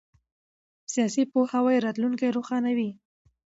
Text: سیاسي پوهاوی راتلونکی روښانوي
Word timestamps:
سیاسي 0.93 1.23
پوهاوی 1.31 1.83
راتلونکی 1.85 2.33
روښانوي 2.37 2.89